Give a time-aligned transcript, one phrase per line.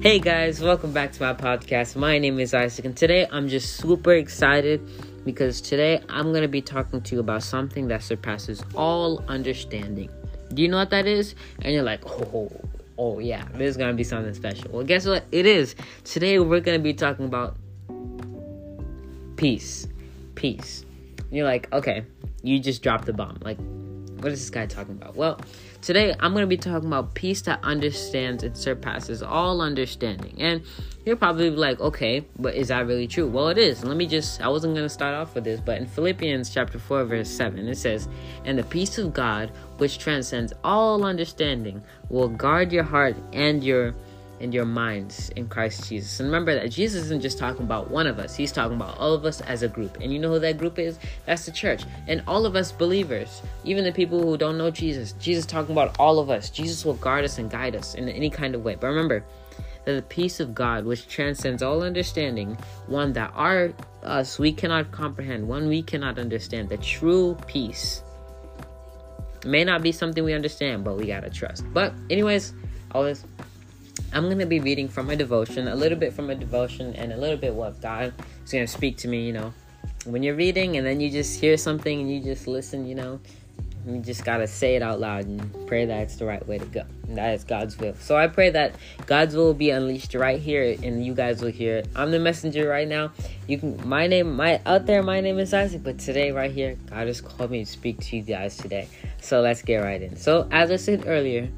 [0.00, 1.94] Hey guys, welcome back to my podcast.
[1.94, 4.80] My name is Isaac, and today I'm just super excited
[5.26, 10.08] because today I'm going to be talking to you about something that surpasses all understanding.
[10.54, 11.34] Do you know what that is?
[11.60, 12.50] And you're like, oh,
[12.96, 14.70] oh yeah, this is going to be something special.
[14.72, 15.26] Well, guess what?
[15.32, 15.76] It is.
[16.04, 17.58] Today we're going to be talking about
[19.36, 19.86] peace.
[20.34, 20.86] Peace.
[21.18, 22.06] And you're like, okay,
[22.42, 23.36] you just dropped the bomb.
[23.42, 23.58] Like,
[24.22, 25.14] what is this guy talking about?
[25.14, 25.38] Well,
[25.80, 30.34] today I'm going to be talking about peace that understands and surpasses all understanding.
[30.38, 30.62] And
[31.04, 33.26] you're probably like, okay, but is that really true?
[33.26, 33.82] Well, it is.
[33.84, 36.78] Let me just, I wasn't going to start off with this, but in Philippians chapter
[36.78, 38.08] 4, verse 7, it says,
[38.44, 43.94] And the peace of God, which transcends all understanding, will guard your heart and your
[44.40, 46.18] and your minds in Christ Jesus.
[46.20, 49.12] And remember that Jesus isn't just talking about one of us, he's talking about all
[49.12, 49.98] of us as a group.
[50.00, 50.98] And you know who that group is?
[51.26, 51.84] That's the church.
[52.08, 55.98] And all of us believers, even the people who don't know Jesus, Jesus talking about
[55.98, 56.50] all of us.
[56.50, 58.74] Jesus will guard us and guide us in any kind of way.
[58.74, 59.24] But remember,
[59.84, 63.72] that the peace of God, which transcends all understanding, one that our
[64.02, 68.02] us we cannot comprehend, one we cannot understand, the true peace.
[69.44, 71.64] may not be something we understand, but we gotta trust.
[71.72, 72.52] But anyways,
[72.92, 73.24] always
[74.12, 77.12] I'm going to be reading from a devotion, a little bit from a devotion, and
[77.12, 78.12] a little bit what God
[78.44, 79.52] is going to speak to me, you know.
[80.04, 83.20] When you're reading and then you just hear something and you just listen, you know,
[83.86, 86.58] you just got to say it out loud and pray that it's the right way
[86.58, 86.82] to go.
[87.06, 87.94] And that is God's will.
[87.94, 88.74] So I pray that
[89.06, 91.88] God's will will be unleashed right here and you guys will hear it.
[91.96, 93.12] I'm the messenger right now.
[93.46, 96.76] You can my name my out there my name is Isaac, but today right here
[96.90, 98.88] God has called me to speak to you guys today.
[99.20, 100.16] So let's get right in.
[100.16, 101.48] So as I said earlier,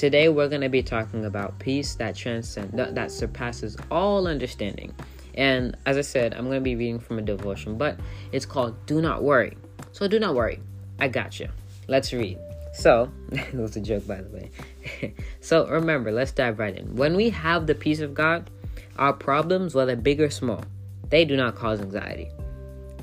[0.00, 4.94] Today we're going to be talking about peace that transcends that, that surpasses all understanding.
[5.34, 8.00] And as I said, I'm going to be reading from a devotion, but
[8.32, 9.58] it's called Do Not Worry.
[9.92, 10.58] So do not worry.
[10.98, 11.50] I got you.
[11.86, 12.38] Let's read.
[12.72, 14.50] So, it was a joke by the way.
[15.42, 16.96] so, remember, let's dive right in.
[16.96, 18.48] When we have the peace of God,
[18.96, 20.64] our problems, whether big or small,
[21.10, 22.30] they do not cause anxiety.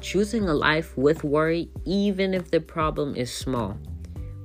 [0.02, 3.78] Choosing a life with worry, even if the problem is small,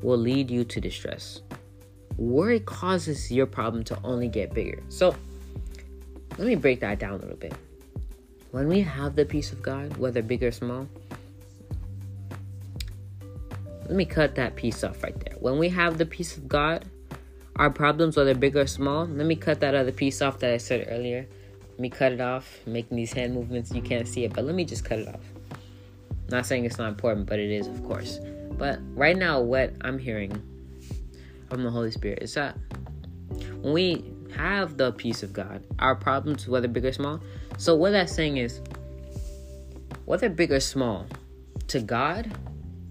[0.02, 1.40] will lead you to distress
[2.16, 4.82] worry causes your problem to only get bigger.
[4.88, 5.14] So,
[6.38, 7.54] let me break that down a little bit.
[8.52, 10.88] When we have the peace of God, whether big or small,
[13.82, 15.36] let me cut that piece off right there.
[15.40, 16.84] When we have the peace of God,
[17.56, 20.56] our problems, whether big or small, let me cut that other piece off that I
[20.56, 21.26] said earlier.
[21.70, 23.72] Let me cut it off, making these hand movements.
[23.72, 25.20] You can't see it, but let me just cut it off.
[26.28, 28.20] not saying it's not important, but it is, of course.
[28.52, 30.40] But right now, what I'm hearing
[31.52, 32.56] from the Holy Spirit is that
[33.60, 37.20] when we have the peace of God, our problems, whether big or small.
[37.58, 38.62] So what that's saying is,
[40.06, 41.06] whether big or small,
[41.68, 42.34] to God,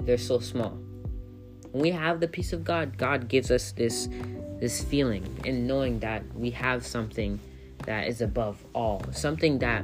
[0.01, 0.77] they're so small.
[1.72, 4.07] When we have the peace of God, God gives us this
[4.59, 7.39] this feeling and knowing that we have something
[7.88, 9.83] that is above all, something that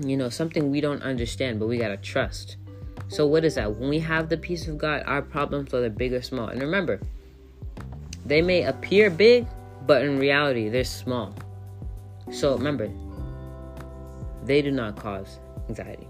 [0.00, 2.56] you know, something we don't understand, but we gotta trust.
[3.06, 3.76] So what is that?
[3.76, 7.00] When we have the peace of God, our problems, whether big or small, and remember,
[8.28, 9.46] they may appear big,
[9.86, 11.34] but in reality, they're small.
[12.30, 12.90] So remember,
[14.44, 16.08] they do not cause anxiety.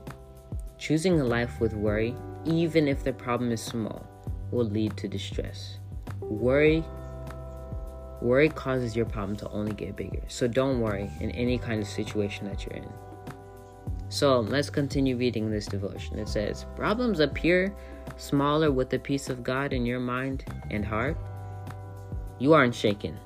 [0.78, 2.14] Choosing a life with worry,
[2.44, 4.04] even if the problem is small,
[4.50, 5.78] will lead to distress.
[6.20, 6.84] Worry
[8.20, 10.20] worry causes your problem to only get bigger.
[10.28, 12.88] So don't worry in any kind of situation that you're in.
[14.08, 16.18] So let's continue reading this devotion.
[16.18, 17.74] It says, Problems appear
[18.16, 21.16] smaller with the peace of God in your mind and heart
[22.38, 23.16] you aren't shaken.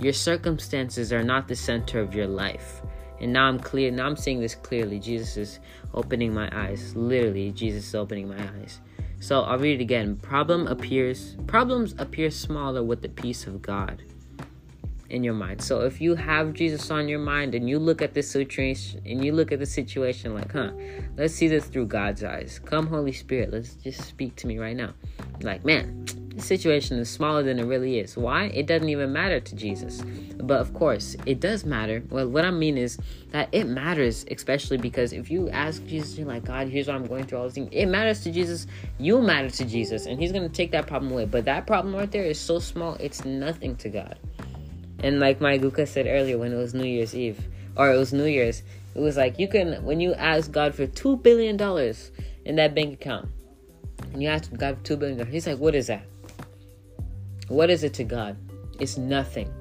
[0.00, 2.82] Your circumstances are not the center of your life.
[3.20, 3.90] And now I'm clear.
[3.90, 4.98] Now I'm seeing this clearly.
[4.98, 5.60] Jesus is
[5.92, 6.96] opening my eyes.
[6.96, 8.80] Literally, Jesus is opening my eyes.
[9.20, 10.16] So I'll read it again.
[10.16, 14.02] Problem appears problems appear smaller with the peace of God
[15.10, 15.60] in your mind.
[15.60, 19.22] So if you have Jesus on your mind and you look at this situation and
[19.22, 20.70] you look at the situation like, huh,
[21.18, 22.60] let's see this through God's eyes.
[22.64, 24.94] Come, Holy Spirit, let's just speak to me right now.
[25.42, 26.06] Like, man,
[26.40, 28.16] the situation is smaller than it really is.
[28.16, 28.44] Why?
[28.46, 30.02] It doesn't even matter to Jesus.
[30.36, 32.02] But of course, it does matter.
[32.10, 32.98] Well, what I mean is
[33.30, 37.06] that it matters, especially because if you ask Jesus, you're like, God, here's what I'm
[37.06, 37.68] going through, all these things.
[37.72, 38.66] It matters to Jesus.
[38.98, 41.26] You matter to Jesus, and He's going to take that problem away.
[41.26, 44.18] But that problem right there is so small, it's nothing to God.
[45.02, 47.38] And like my Guka said earlier when it was New Year's Eve,
[47.76, 48.62] or it was New Year's,
[48.94, 51.60] it was like you can, when you ask God for $2 billion
[52.44, 53.28] in that bank account,
[54.12, 56.04] and you ask God for $2 billion, He's like, what is that?
[57.50, 58.36] What is it to God?
[58.78, 59.52] It's nothing.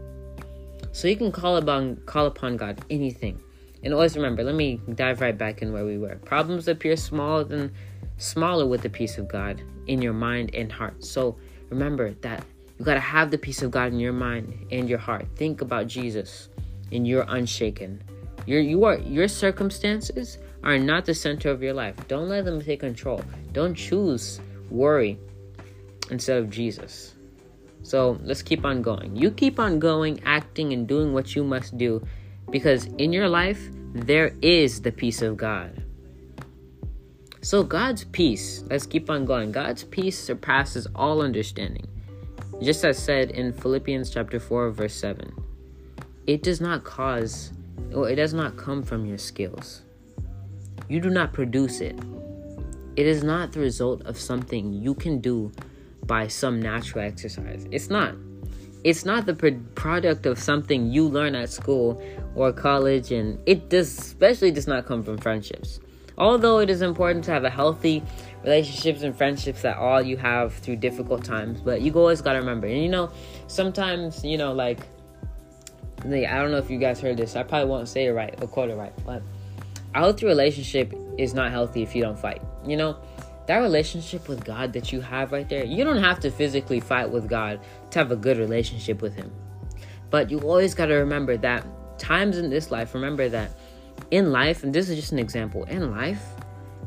[0.92, 3.42] So you can call upon call upon God anything.
[3.84, 6.18] And always remember, let me dive right back in where we were.
[6.18, 7.74] Problems appear smaller than
[8.18, 11.04] smaller with the peace of God in your mind and heart.
[11.04, 11.38] So
[11.70, 12.46] remember that
[12.78, 15.26] you gotta have the peace of God in your mind and your heart.
[15.36, 16.50] Think about Jesus.
[16.92, 18.04] and you're unshaken.
[18.46, 21.96] Your you are your circumstances are not the center of your life.
[22.08, 23.24] Don't let them take control.
[23.52, 24.40] Don't choose
[24.70, 25.18] worry
[26.12, 27.16] instead of Jesus.
[27.84, 29.16] So let's keep on going.
[29.16, 32.06] You keep on going, acting and doing what you must do
[32.52, 35.84] because in your life there is the peace of God.
[37.42, 39.52] So God's peace, let's keep on going.
[39.52, 41.88] God's peace surpasses all understanding.
[42.62, 45.32] Just as said in Philippians chapter 4 verse 7.
[46.28, 47.54] It does not cause
[47.94, 49.82] or it does not come from your skills.
[50.90, 51.98] You do not produce it.
[52.96, 55.52] It is not the result of something you can do
[56.10, 57.68] by some natural exercise.
[57.72, 58.16] It's not.
[58.84, 59.36] It's not the
[59.76, 62.02] product of something you learn at school
[62.34, 65.80] or college, and it does especially does not come from friendships.
[66.18, 68.04] Although it is important to have a healthy
[68.44, 72.68] relationships and friendships that all you have through difficult times, but you always gotta remember.
[72.68, 73.12] And you know,
[73.48, 74.80] sometimes you know, like,
[76.04, 77.36] I don't know if you guys heard this.
[77.36, 79.22] I probably won't say it right or quote it right, but
[79.94, 82.42] a healthy relationship is not healthy if you don't fight.
[82.66, 82.98] You know,
[83.50, 87.10] that relationship with God that you have right there, you don't have to physically fight
[87.10, 87.60] with God
[87.90, 89.32] to have a good relationship with Him.
[90.12, 91.66] But you always got to remember that
[91.98, 93.58] times in this life, remember that
[94.12, 96.24] in life, and this is just an example, in life,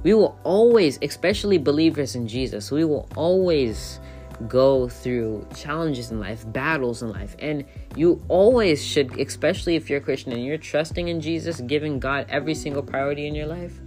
[0.05, 3.99] we will always, especially believers in Jesus, we will always
[4.47, 7.35] go through challenges in life, battles in life.
[7.41, 7.65] And
[7.97, 12.27] you always should, especially if you're a Christian and you're trusting in Jesus, giving God
[12.29, 13.81] every single priority in your life,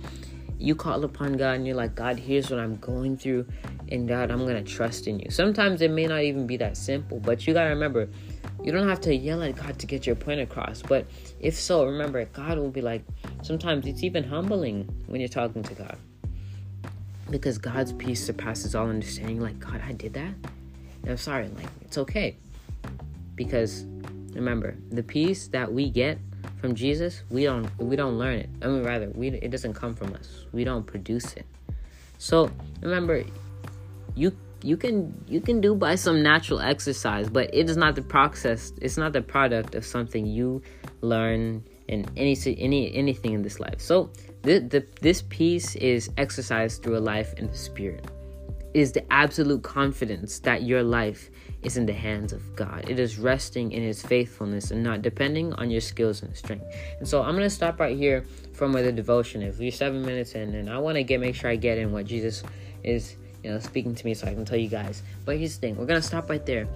[0.65, 3.45] you call upon God and you're like, God, here's what I'm going through.
[3.89, 5.29] And God, I'm to trust in you.
[5.29, 8.09] Sometimes it may not even be that simple, but you got to remember,
[8.63, 10.81] you don't have to yell at God to get your point across.
[10.81, 11.05] But
[11.39, 13.03] if so, remember, God will be like,
[13.43, 15.97] sometimes it's even humbling when you're talking to God
[17.29, 19.39] because God's peace surpasses all understanding.
[19.39, 20.33] Like, God, I did that.
[21.03, 21.47] And I'm sorry.
[21.49, 22.37] Like, it's okay.
[23.35, 23.85] Because
[24.33, 26.17] remember, the peace that we get
[26.59, 28.49] from Jesus, we don't we don't learn it.
[28.61, 30.45] I mean, rather, we it doesn't come from us.
[30.51, 31.45] We don't produce it.
[32.17, 32.49] So
[32.81, 33.23] remember,
[34.15, 38.01] you you can you can do by some natural exercise, but it is not the
[38.01, 38.73] process.
[38.81, 40.61] It's not the product of something you
[41.01, 43.79] learn in any any anything in this life.
[43.79, 44.09] So
[44.41, 48.05] the, the, this peace is exercised through a life in the spirit.
[48.73, 51.29] It is the absolute confidence that your life
[51.65, 52.85] is in the hands of God.
[52.87, 56.65] It is resting in His faithfulness and not depending on your skills and strength.
[56.99, 59.57] And so I'm gonna stop right here from where the devotion is.
[59.57, 62.05] We're seven minutes in, and I want to get make sure I get in what
[62.05, 62.43] Jesus
[62.83, 65.01] is, you know, speaking to me, so I can tell you guys.
[65.25, 66.67] But here's the thing: we're gonna stop right there,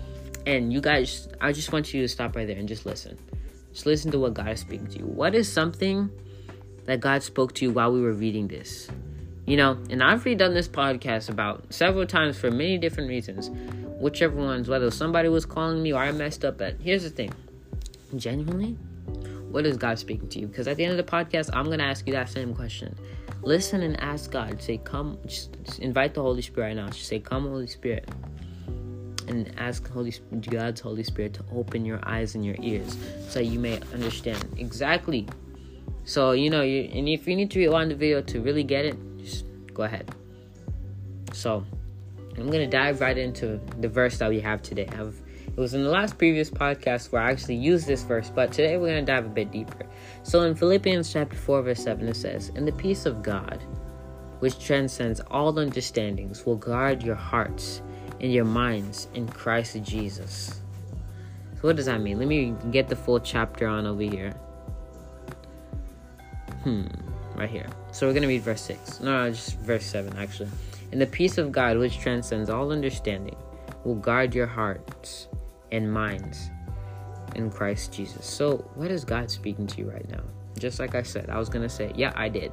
[0.45, 3.17] and you guys, I just want you to stop right there and just listen.
[3.73, 5.05] Just listen to what God is speaking to you.
[5.05, 6.09] What is something
[6.85, 8.89] that God spoke to you while we were reading this?
[9.45, 13.49] You know, and I've redone this podcast about several times for many different reasons.
[13.99, 16.79] Whichever ones, whether somebody was calling me or I messed up at.
[16.79, 17.33] Here's the thing
[18.15, 18.71] genuinely,
[19.51, 20.47] what is God speaking to you?
[20.47, 22.97] Because at the end of the podcast, I'm going to ask you that same question.
[23.41, 24.61] Listen and ask God.
[24.61, 26.87] Say, come, just, just invite the Holy Spirit right now.
[26.87, 28.09] Just say, come, Holy Spirit
[29.29, 30.13] and ask Holy
[30.49, 32.97] God's Holy Spirit to open your eyes and your ears
[33.29, 35.27] so you may understand exactly.
[36.03, 38.85] So you know, you, and if you need to rewind the video to really get
[38.85, 40.13] it, just go ahead.
[41.31, 41.63] So
[42.41, 44.87] I'm gonna dive right into the verse that we have today.
[44.91, 45.15] I've,
[45.47, 48.77] it was in the last previous podcast where I actually used this verse, but today
[48.77, 49.85] we're gonna dive a bit deeper.
[50.23, 53.63] So in Philippians chapter 4, verse 7, it says, "In the peace of God,
[54.39, 57.81] which transcends all understandings, will guard your hearts."
[58.21, 60.61] and your minds in Christ Jesus.
[61.55, 62.19] So, what does that mean?
[62.19, 64.31] Let me get the full chapter on over here.
[66.63, 66.87] Hmm,
[67.35, 67.67] right here.
[67.91, 68.99] So, we're to read verse 6.
[69.01, 70.49] No, no, just verse 7, actually.
[70.91, 73.35] And the peace of God, which transcends all understanding,
[73.83, 75.27] will guard your hearts
[75.71, 76.49] and minds
[77.35, 78.25] in Christ Jesus.
[78.25, 80.23] So, what is God speaking to you right now?
[80.57, 82.51] Just like I said, I was going to say, yeah, I did.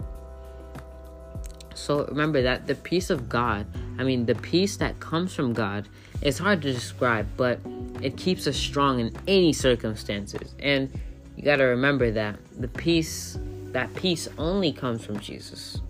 [1.75, 3.67] So remember that the peace of God,
[3.99, 5.89] I mean, the peace that comes from God,
[6.23, 7.61] it's hard to describe, but
[8.03, 10.55] it keeps us strong in any circumstances.
[10.59, 10.91] And
[11.37, 15.81] you got to remember that the peace, that peace only comes from Jesus.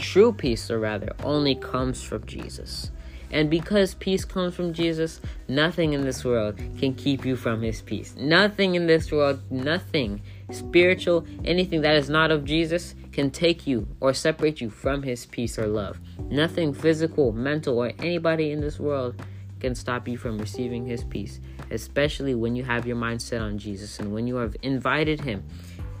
[0.00, 2.90] True peace, or rather, only comes from Jesus.
[3.30, 7.82] And because peace comes from Jesus, nothing in this world can keep you from his
[7.82, 8.16] peace.
[8.16, 13.86] Nothing in this world, nothing spiritual, anything that is not of Jesus can take you
[14.00, 16.00] or separate you from his peace or love.
[16.30, 19.22] Nothing physical, mental, or anybody in this world
[19.60, 21.40] can stop you from receiving his peace,
[21.70, 25.44] especially when you have your mind set on Jesus and when you have invited him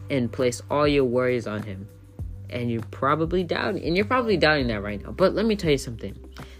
[0.08, 1.86] and placed all your worries on him.
[2.50, 5.12] And you're probably doubting, and you're probably doubting that right now.
[5.12, 6.14] But let me tell you something.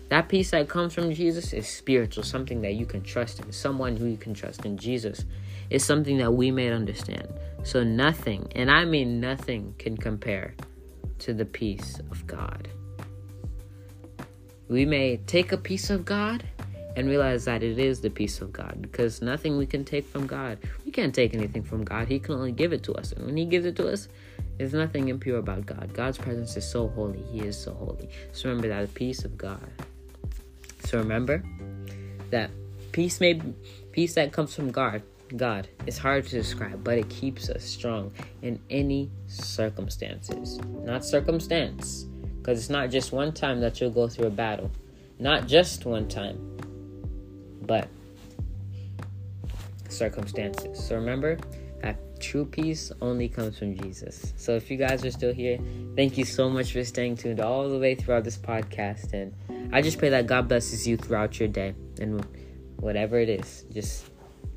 [0.08, 3.96] That peace that comes from Jesus is spiritual, something that you can trust in, someone
[3.96, 4.76] who you can trust in.
[4.76, 5.24] Jesus
[5.70, 7.28] is something that we may understand.
[7.62, 10.54] So nothing, and I mean nothing, can compare
[11.20, 12.68] to the peace of God.
[14.68, 16.44] We may take a piece of God
[16.96, 20.26] and realize that it is the peace of God because nothing we can take from
[20.26, 20.58] God.
[20.84, 22.08] We can't take anything from God.
[22.08, 23.12] He can only give it to us.
[23.12, 24.08] And when He gives it to us,
[24.60, 25.90] there's nothing impure about God.
[25.94, 27.22] God's presence is so holy.
[27.32, 28.10] He is so holy.
[28.32, 29.66] So remember that peace of God.
[30.84, 31.42] So remember
[32.28, 32.50] that
[32.92, 33.40] peace may
[33.90, 35.02] peace that comes from God.
[35.34, 35.66] God.
[35.86, 38.12] It's hard to describe, but it keeps us strong
[38.42, 40.58] in any circumstances.
[40.84, 42.04] Not circumstance,
[42.36, 44.70] because it's not just one time that you'll go through a battle.
[45.18, 46.58] Not just one time,
[47.62, 47.88] but
[49.88, 50.86] circumstances.
[50.86, 51.38] So remember
[51.80, 54.32] that true peace only comes from Jesus.
[54.36, 55.58] So if you guys are still here,
[55.96, 59.12] thank you so much for staying tuned all the way throughout this podcast.
[59.12, 59.34] And
[59.72, 62.24] I just pray that God blesses you throughout your day and
[62.76, 63.64] whatever it is.
[63.72, 64.10] Just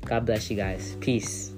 [0.04, 0.96] God bless you guys.
[1.00, 1.53] Peace.